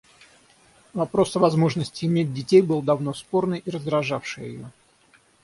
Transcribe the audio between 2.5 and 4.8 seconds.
был давно спорный и раздражавший ее.